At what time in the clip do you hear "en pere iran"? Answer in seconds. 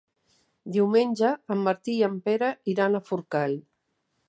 2.09-2.97